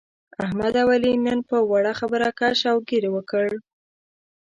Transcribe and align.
احمد 0.43 0.73
او 0.81 0.87
علي 0.95 1.13
نن 1.27 1.39
په 1.49 1.57
وړه 1.71 1.91
خبره 1.99 2.29
کش 2.39 2.59
او 2.71 2.77
ګیر 2.89 3.05
وکړ. 3.15 3.45